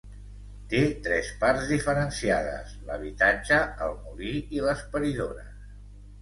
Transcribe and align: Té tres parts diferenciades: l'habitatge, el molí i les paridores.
Té 0.69 0.79
tres 1.07 1.27
parts 1.43 1.67
diferenciades: 1.71 2.71
l'habitatge, 2.87 3.61
el 3.89 3.95
molí 4.07 4.33
i 4.57 4.65
les 4.71 4.83
paridores. 4.97 5.55